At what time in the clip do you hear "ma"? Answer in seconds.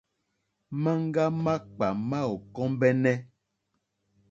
2.09-2.19